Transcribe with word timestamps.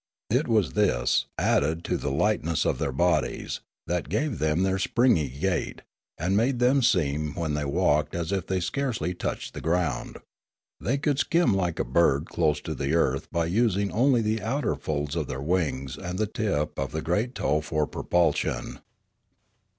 It 0.31 0.47
was 0.47 0.73
this, 0.73 1.27
added 1.37 1.83
to 1.83 1.95
the 1.95 2.09
lightness 2.09 2.65
of 2.65 2.79
their 2.79 2.91
bodies, 2.91 3.59
that 3.85 4.09
gave 4.09 4.39
them 4.39 4.63
their 4.63 4.79
springy 4.79 5.29
gait, 5.29 5.83
and 6.17 6.35
made 6.35 6.57
them 6.57 6.81
seem 6.81 7.35
when 7.35 7.53
they 7.53 7.65
walked 7.65 8.15
as 8.15 8.31
if 8.31 8.47
they 8.47 8.61
scarcely 8.61 9.13
touched 9.13 9.53
the 9.53 9.61
ground; 9.61 10.17
they 10.79 10.97
could 10.97 11.19
skim 11.19 11.53
like 11.53 11.77
a 11.77 11.83
bird 11.85 12.25
close 12.25 12.59
to 12.61 12.73
the 12.73 12.95
earth 12.95 13.29
by 13.31 13.45
using 13.45 13.91
only 13.91 14.23
the 14.23 14.41
outer 14.41 14.73
folds 14.75 15.15
of 15.15 15.27
their 15.27 15.39
wings 15.39 15.97
and 15.99 16.17
the 16.17 16.25
tip 16.25 16.79
of 16.79 16.93
the 16.93 17.03
great 17.03 17.35
toe 17.35 17.61
for 17.61 17.85
propulsion. 17.85 18.79